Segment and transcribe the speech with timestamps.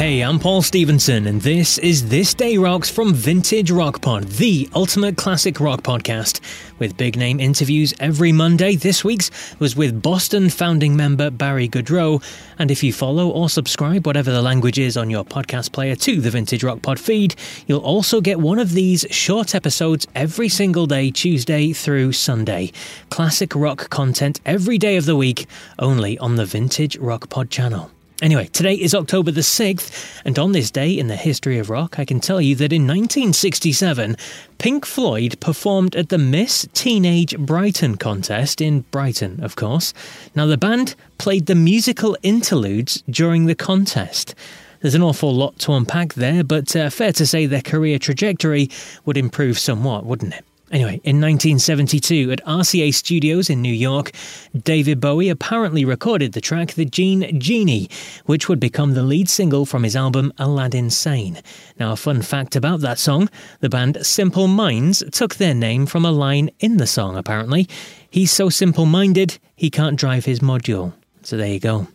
[0.00, 4.66] Hey, I'm Paul Stevenson, and this is This Day Rocks from Vintage Rock Pod, the
[4.74, 6.40] ultimate classic rock podcast,
[6.78, 8.76] with big name interviews every Monday.
[8.76, 12.22] This week's was with Boston founding member Barry Goudreau.
[12.58, 16.18] And if you follow or subscribe, whatever the language is on your podcast player, to
[16.22, 17.34] the Vintage Rock Pod feed,
[17.66, 22.72] you'll also get one of these short episodes every single day, Tuesday through Sunday.
[23.10, 25.44] Classic rock content every day of the week,
[25.78, 27.90] only on the Vintage Rock Pod channel.
[28.22, 31.98] Anyway, today is October the 6th, and on this day in the history of rock,
[31.98, 34.14] I can tell you that in 1967,
[34.58, 39.94] Pink Floyd performed at the Miss Teenage Brighton contest in Brighton, of course.
[40.34, 44.34] Now, the band played the musical interludes during the contest.
[44.80, 48.68] There's an awful lot to unpack there, but uh, fair to say their career trajectory
[49.06, 50.44] would improve somewhat, wouldn't it?
[50.70, 54.12] Anyway, in 1972 at RCA Studios in New York,
[54.56, 57.90] David Bowie apparently recorded the track The Jean Genie,
[58.26, 61.40] which would become the lead single from his album Aladdin Sane.
[61.80, 66.04] Now, a fun fact about that song the band Simple Minds took their name from
[66.04, 67.68] a line in the song, apparently.
[68.08, 70.92] He's so simple minded, he can't drive his module.
[71.22, 71.88] So there you go.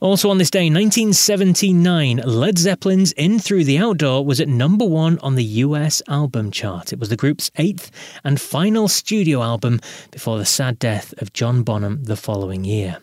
[0.00, 5.18] Also on this day, 1979, Led Zeppelin's In Through the Outdoor was at number one
[5.18, 6.92] on the US album chart.
[6.92, 7.90] It was the group's eighth
[8.24, 9.80] and final studio album
[10.10, 12.98] before the sad death of John Bonham the following year.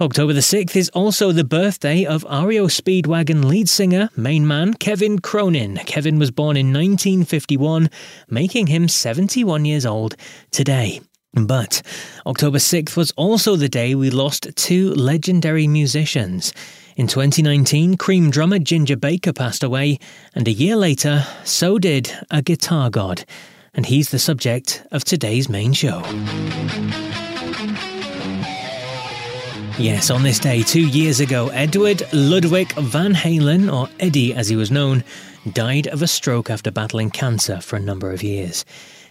[0.00, 5.18] October the 6th is also the birthday of REO Speedwagon lead singer, main man Kevin
[5.18, 5.76] Cronin.
[5.86, 7.90] Kevin was born in 1951,
[8.30, 10.14] making him 71 years old
[10.52, 11.00] today.
[11.34, 11.82] But
[12.26, 16.52] October 6th was also the day we lost two legendary musicians.
[16.96, 19.98] In 2019, Cream drummer Ginger Baker passed away,
[20.34, 23.24] and a year later, so did a guitar god.
[23.74, 26.02] And he's the subject of today's main show.
[29.78, 34.56] Yes, on this day, two years ago, Edward Ludwig Van Halen, or Eddie as he
[34.56, 35.04] was known,
[35.52, 38.64] died of a stroke after battling cancer for a number of years.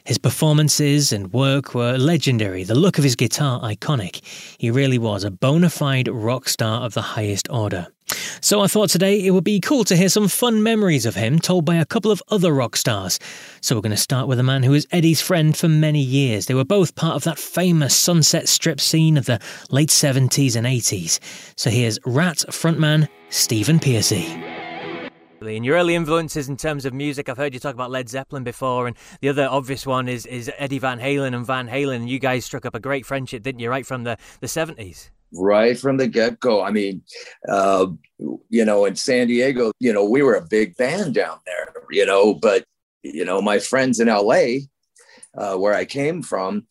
[0.08, 4.22] His performances and work were legendary, the look of his guitar iconic.
[4.58, 7.88] He really was a bona fide rock star of the highest order.
[8.40, 11.40] So I thought today it would be cool to hear some fun memories of him
[11.40, 13.20] told by a couple of other rock stars.
[13.60, 16.46] So we're going to start with a man who was Eddie's friend for many years.
[16.46, 20.66] They were both part of that famous Sunset Strip scene of the late 70s and
[20.66, 21.20] 80s.
[21.58, 24.57] So here's Ratt frontman Stephen Pearcy.
[25.42, 28.44] And your early influences in terms of music, I've heard you talk about Led Zeppelin
[28.44, 31.98] before, and the other obvious one is is Eddie Van Halen and Van Halen.
[31.98, 33.70] And you guys struck up a great friendship, didn't you?
[33.70, 35.12] Right from the the seventies.
[35.34, 36.64] Right from the get go.
[36.64, 37.04] I mean,
[37.48, 37.88] uh,
[38.50, 42.06] you know, in San Diego, you know, we were a big band down there, you
[42.06, 42.64] know, but
[43.04, 44.66] you know, my friends in LA,
[45.38, 46.66] uh, where I came from,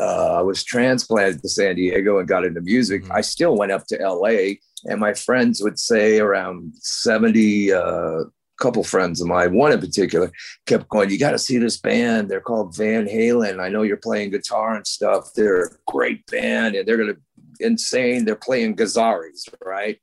[0.00, 3.02] uh, I was transplanted to San Diego and got into music.
[3.02, 3.12] Mm-hmm.
[3.12, 4.54] I still went up to LA
[4.86, 8.24] and my friends would say around 70 uh,
[8.58, 10.30] couple friends of mine one in particular
[10.66, 12.28] kept going you got to see this band.
[12.28, 13.60] They're called van halen.
[13.60, 15.32] I know you're playing guitar and stuff.
[15.34, 17.20] They're a great band and they're going to
[17.64, 18.24] insane.
[18.24, 19.98] They're playing gazzarri's right?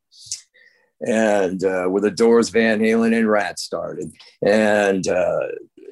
[1.05, 4.11] And uh, with the doors van halen and Ratt started.
[4.41, 5.47] And uh,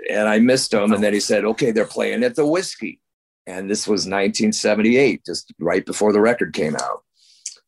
[0.09, 3.00] and i missed them and then he said okay they're playing at the Whisky.
[3.47, 7.03] And this was 1978 just right before the record came out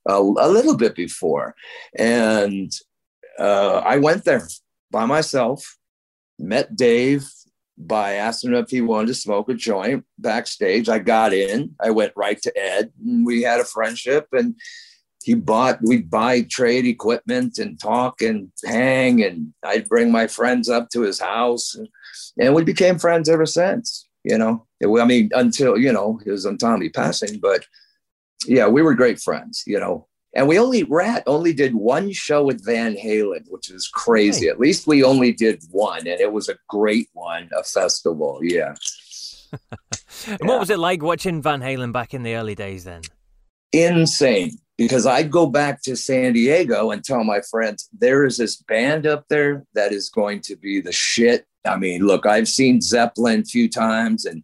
[0.06, 1.56] a, a little bit before.
[1.98, 2.72] And
[3.40, 4.48] uh, I went there
[4.92, 5.78] by myself,
[6.40, 7.28] met Dave
[7.78, 10.90] by asking him if he wanted to smoke a joint backstage.
[10.90, 14.28] I got in, I went right to Ed, and we had a friendship.
[14.32, 14.56] And
[15.24, 19.24] he bought, we'd buy trade equipment and talk and hang.
[19.24, 21.76] And I'd bring my friends up to his house.
[21.76, 21.88] And,
[22.40, 24.68] and we became friends ever since, you know.
[24.84, 27.66] I mean, until, you know, his untimely passing, but
[28.48, 30.08] yeah, we were great friends, you know.
[30.36, 34.48] And we only Ratt only did one show with Van Halen, which is crazy.
[34.48, 38.40] At least we only did one, and it was a great one, a festival.
[38.42, 38.74] Yeah.
[39.52, 39.60] and
[40.28, 40.38] yeah.
[40.42, 43.02] what was it like watching Van Halen back in the early days then?
[43.72, 44.58] Insane.
[44.76, 49.06] Because I'd go back to San Diego and tell my friends, there is this band
[49.06, 51.46] up there that is going to be the shit.
[51.64, 54.44] I mean, look, I've seen Zeppelin a few times and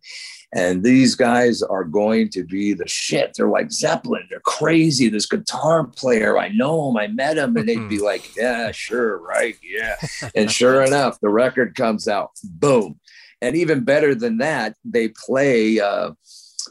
[0.54, 3.34] and these guys are going to be the shit.
[3.36, 4.26] They're like Zeppelin.
[4.30, 5.08] They're crazy.
[5.08, 6.98] This guitar player, I know him.
[6.98, 7.56] I met him.
[7.56, 8.06] And they'd be mm-hmm.
[8.06, 9.56] like, yeah, sure, right.
[9.62, 9.96] Yeah.
[10.34, 12.32] and sure enough, the record comes out.
[12.44, 13.00] Boom.
[13.42, 16.12] And even better than that, they play uh,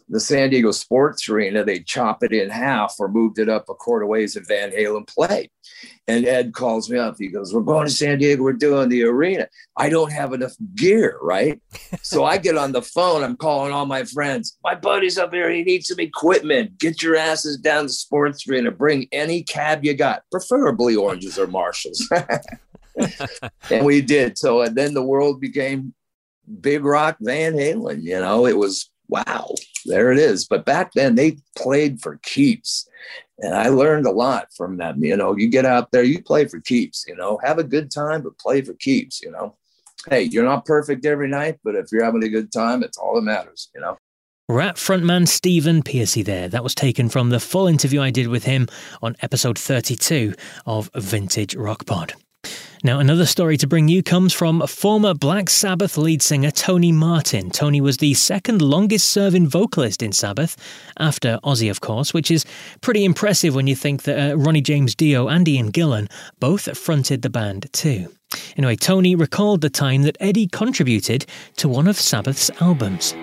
[0.09, 3.75] the San Diego Sports Arena, they chop it in half or moved it up a
[3.75, 5.51] quarter ways and Van Halen played.
[6.07, 7.17] And Ed calls me up.
[7.19, 8.43] He goes, We're going to San Diego.
[8.43, 9.49] We're doing the arena.
[9.77, 11.61] I don't have enough gear, right?
[12.03, 13.23] so I get on the phone.
[13.23, 14.59] I'm calling all my friends.
[14.65, 15.51] My buddy's up here.
[15.51, 16.79] He needs some equipment.
[16.79, 18.71] Get your asses down to the sports arena.
[18.71, 22.09] Bring any cab you got, preferably oranges or Marshalls.
[23.71, 24.39] and we did.
[24.39, 25.95] So, and then the world became
[26.61, 28.03] Big Rock Van Halen.
[28.03, 29.55] You know, it was wow,
[29.89, 30.47] there it is.
[30.47, 32.89] But back then they played for keeps.
[33.41, 35.03] And I learned a lot from them.
[35.03, 37.91] You know, you get out there, you play for keeps, you know, have a good
[37.91, 39.57] time, but play for keeps, you know.
[40.09, 43.15] Hey, you're not perfect every night, but if you're having a good time, it's all
[43.15, 43.97] that matters, you know.
[44.49, 46.49] Ratt frontman Stephen Pearcy there.
[46.49, 48.67] That was taken from the full interview I did with him
[49.03, 52.15] on episode 32 of Vintage Rock Pod.
[52.85, 57.51] Now, another story to bring you comes from former Black Sabbath lead singer Tony Martin.
[57.51, 60.57] Tony was the second longest serving vocalist in Sabbath,
[60.97, 62.47] after Ozzy, of course, which is
[62.81, 66.09] pretty impressive when you think that uh, Ronnie James Dio and Ian Gillan
[66.39, 68.15] both fronted the band too.
[68.57, 71.27] Anyway, Tony recalled the time that Eddie contributed
[71.57, 73.15] to one of Sabbath's albums.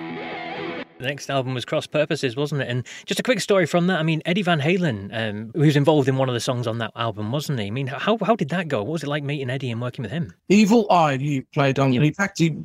[0.98, 2.68] The next album was Cross Purposes, wasn't it?
[2.68, 3.98] And just a quick story from that.
[3.98, 6.78] I mean, Eddie Van Halen, um, who was involved in one of the songs on
[6.78, 7.66] that album, wasn't he?
[7.66, 8.82] I mean, how how did that go?
[8.82, 10.32] What was it like meeting Eddie and working with him?
[10.48, 11.92] Evil Eye, he played on.
[11.92, 12.56] In fact, he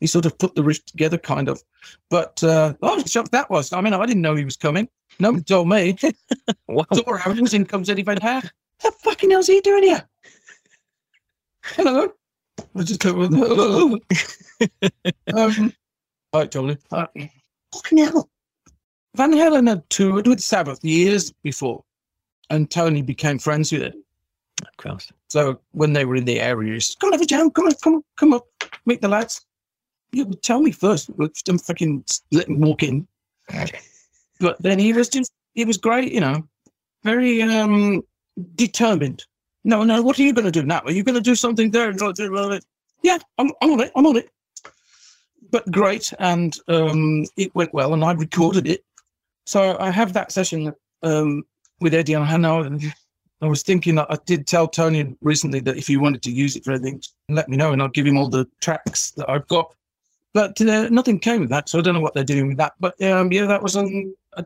[0.00, 1.62] he sort of put the riff together, kind of.
[2.08, 3.72] But uh, oh, shocked that was.
[3.72, 4.88] I mean, I didn't know he was coming.
[5.18, 5.96] No one told me.
[6.68, 6.84] wow.
[6.90, 8.50] Door opens in comes Eddie Van Halen.
[8.80, 10.08] What the fucking hell's he doing here?
[11.64, 12.12] Hello.
[12.76, 13.98] I just hello.
[15.34, 15.72] um,
[16.34, 16.76] right, Tony.
[17.74, 18.28] Fucking hell.
[19.16, 21.82] Van Halen had toured with Sabbath years before,
[22.50, 23.94] and Tony became friends with it.
[24.62, 25.12] Of course.
[25.28, 27.66] So when they were in the area, he said, come on, have a jam, come
[27.66, 28.46] on, come on, come up,
[28.86, 29.44] meet the lads.
[30.12, 31.10] You tell me first.
[31.48, 33.06] I'm fucking let him walk in.
[34.40, 36.46] but then he was just, he was great, you know,
[37.02, 38.02] very um
[38.54, 39.24] determined.
[39.64, 40.82] No, no, what are you going to do now?
[40.84, 41.92] Are you going to do something there?
[43.02, 43.92] Yeah, I'm, I'm on it.
[43.96, 44.30] I'm on it
[45.50, 48.84] but great, and um, it went well, and I recorded it.
[49.46, 51.44] So I have that session um,
[51.80, 52.82] with Eddie and Hannah, and
[53.40, 56.64] I was thinking I did tell Tony recently that if he wanted to use it
[56.64, 59.74] for anything, let me know, and I'll give him all the tracks that I've got.
[60.32, 62.72] But uh, nothing came of that, so I don't know what they're doing with that.
[62.80, 63.86] But um, yeah, that was a,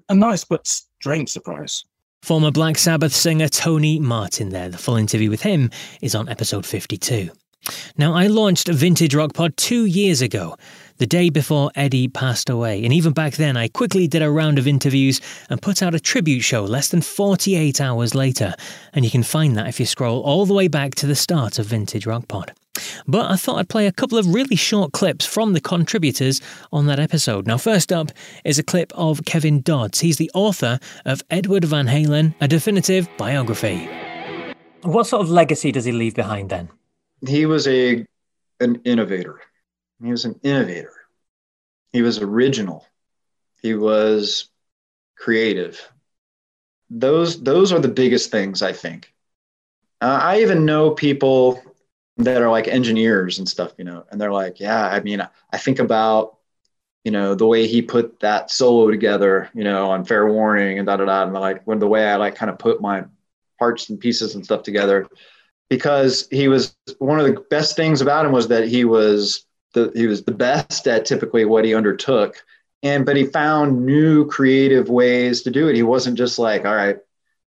[0.08, 1.84] a nice but strange surprise.
[2.22, 4.68] Former Black Sabbath singer Tony Martin there.
[4.68, 5.70] The full interview with him
[6.02, 7.30] is on episode 52.
[7.96, 10.56] Now, I launched Vintage Rock Pod two years ago,
[10.98, 12.84] the day before Eddie passed away.
[12.84, 16.00] And even back then, I quickly did a round of interviews and put out a
[16.00, 18.54] tribute show less than 48 hours later.
[18.92, 21.58] And you can find that if you scroll all the way back to the start
[21.58, 22.52] of Vintage Rock Pod.
[23.06, 26.40] But I thought I'd play a couple of really short clips from the contributors
[26.72, 27.46] on that episode.
[27.46, 28.10] Now, first up
[28.44, 30.00] is a clip of Kevin Dodds.
[30.00, 33.88] He's the author of Edward Van Halen, a definitive biography.
[34.82, 36.68] What sort of legacy does he leave behind then?
[37.26, 38.06] He was a
[38.60, 39.40] an innovator.
[40.02, 40.92] He was an innovator.
[41.92, 42.86] He was original.
[43.62, 44.48] He was
[45.16, 45.80] creative.
[46.90, 49.12] Those those are the biggest things I think.
[50.00, 51.62] Uh, I even know people
[52.18, 55.20] that are like engineers and stuff, you know, and they're like, yeah, I mean,
[55.52, 56.36] I think about,
[57.04, 60.86] you know, the way he put that solo together, you know, on Fair Warning and
[60.86, 63.04] da da da, and like when the way I like kind of put my
[63.58, 65.08] parts and pieces and stuff together,
[65.68, 69.44] because he was one of the best things about him was that he was
[69.75, 72.44] the he was the best at typically what he undertook.
[72.82, 75.76] And but he found new creative ways to do it.
[75.76, 76.99] He wasn't just like all right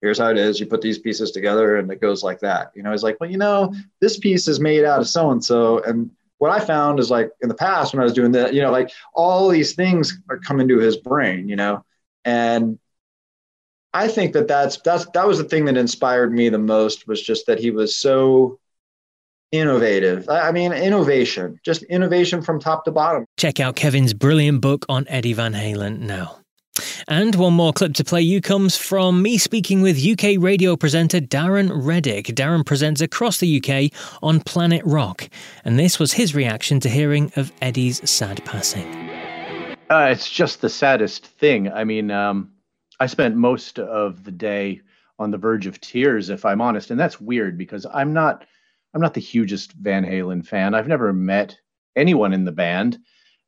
[0.01, 0.59] here's how it is.
[0.59, 2.73] You put these pieces together and it goes like that.
[2.75, 5.45] You know he's like well you know this piece is made out of so and
[5.45, 8.55] so and what i found is like in the past when i was doing that
[8.55, 11.85] you know like all these things are coming to his brain you know?
[12.25, 12.79] And
[13.93, 17.23] i think that that's that's that was the thing that inspired me the most was
[17.23, 18.60] just that he was so
[19.53, 20.29] innovative.
[20.29, 23.27] I mean, innovation, just innovation from top to bottom.
[23.37, 26.41] Check out Kevin's brilliant book on Eddie Van Halen now.
[27.09, 31.21] And one more clip to play you comes from me speaking with UK radio presenter
[31.21, 32.27] Darren Reddick.
[32.27, 33.93] Darren presents across the UK
[34.23, 35.29] on Planet Rock,
[35.65, 38.87] and this was his reaction to hearing of Eddie's sad passing.
[39.91, 41.71] Uh, it's just the saddest thing.
[41.71, 42.53] I mean, um,
[43.01, 44.81] I spent most of the day
[45.19, 48.45] on the verge of tears, if I'm honest, and that's weird because I'm not
[48.95, 50.75] I'm not the hugest Van Halen fan.
[50.75, 51.59] I've never met
[51.97, 52.99] anyone in the band.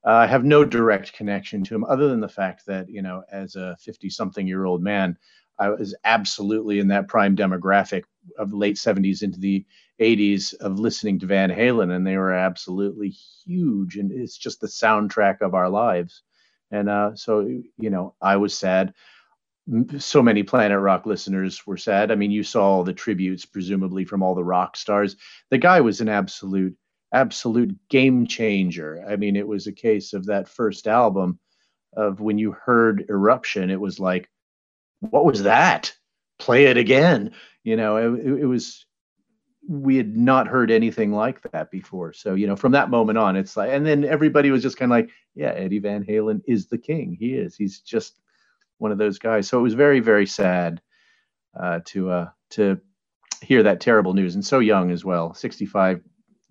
[0.05, 3.23] Uh, I have no direct connection to him other than the fact that, you know,
[3.31, 5.17] as a 50 something year old man,
[5.59, 8.05] I was absolutely in that prime demographic
[8.39, 9.65] of the late 70s into the
[10.01, 13.97] 80s of listening to Van Halen, and they were absolutely huge.
[13.97, 16.23] And it's just the soundtrack of our lives.
[16.71, 17.41] And uh, so,
[17.79, 18.95] you know, I was sad.
[19.99, 22.11] So many Planet Rock listeners were sad.
[22.11, 25.17] I mean, you saw all the tributes, presumably from all the rock stars.
[25.51, 26.77] The guy was an absolute,
[27.13, 29.05] absolute game changer.
[29.09, 31.39] I mean, it was a case of that first album
[31.95, 34.29] of when you heard Eruption, it was like,
[35.01, 35.95] what was that?
[36.39, 37.33] Play it again.
[37.63, 38.85] You know, it, it was
[39.69, 42.13] we had not heard anything like that before.
[42.13, 44.91] So, you know, from that moment on, it's like, and then everybody was just kind
[44.91, 47.17] of like, yeah, Eddie Van Halen is the king.
[47.19, 47.55] He is.
[47.55, 48.19] He's just
[48.83, 49.49] one of those guys.
[49.49, 50.83] So it was very, very sad
[51.59, 52.81] uh, to uh, to
[53.41, 55.33] hear that terrible news, and so young as well.
[55.35, 56.03] Sixty-five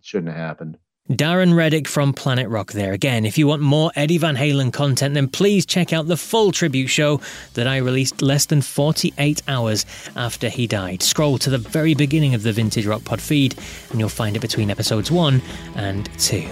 [0.01, 0.77] shouldn't have happened.
[1.09, 2.93] Darren Reddick from Planet Rock there.
[2.93, 6.53] Again, if you want more Eddie Van Halen content, then please check out the full
[6.53, 7.19] tribute show
[7.55, 9.85] that I released less than 48 hours
[10.15, 11.03] after he died.
[11.03, 13.55] Scroll to the very beginning of the Vintage Rock Pod feed,
[13.89, 15.41] and you'll find it between episodes 1
[15.75, 16.47] and 2.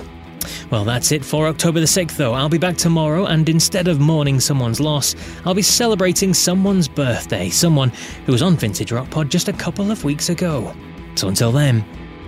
[0.72, 2.34] Well, that's it for October the 6th, though.
[2.34, 5.15] I'll be back tomorrow, and instead of mourning someone's loss,
[5.46, 7.91] I'll be celebrating someone's birthday, someone
[8.25, 10.74] who was on Vintage Rock Pod just a couple of weeks ago.
[11.15, 11.84] So until then,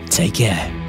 [0.09, 0.80] take care.